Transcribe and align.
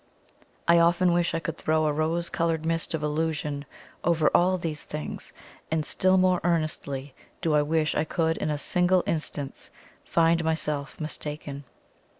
I 0.67 0.79
often 0.79 1.13
wish 1.13 1.35
I 1.35 1.39
could 1.39 1.59
throw 1.59 1.85
a 1.85 1.93
rose 1.93 2.27
coloured 2.31 2.65
mist 2.65 2.95
of 2.95 3.03
illusion 3.03 3.65
over 4.03 4.31
all 4.33 4.57
these 4.57 4.83
things 4.83 5.31
and 5.69 5.85
still 5.85 6.17
more 6.17 6.41
earnestly 6.43 7.13
do 7.39 7.53
I 7.53 7.61
wish 7.61 7.93
I 7.93 8.03
could 8.03 8.37
in 8.37 8.49
a 8.49 8.57
single 8.57 9.03
instance 9.05 9.69
find 10.03 10.43
myself 10.43 10.99
mistaken. 10.99 11.65